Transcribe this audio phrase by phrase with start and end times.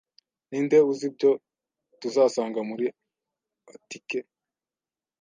[0.49, 1.31] Ninde uzi ibyo
[1.99, 2.85] tuzasanga muri
[3.73, 4.19] atike?